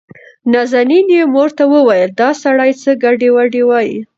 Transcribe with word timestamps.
نازنين 0.51 1.07
يې 1.15 1.23
مور 1.33 1.49
ته 1.57 1.63
وويل 1.73 2.09
دا 2.21 2.29
سړى 2.43 2.71
څه 2.81 2.91
ګډې 3.03 3.29
وډې 3.35 3.63
وايي. 3.69 3.97